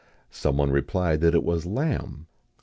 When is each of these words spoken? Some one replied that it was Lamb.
Some 0.31 0.57
one 0.57 0.71
replied 0.71 1.21
that 1.21 1.35
it 1.35 1.43
was 1.43 1.67
Lamb. 1.67 2.25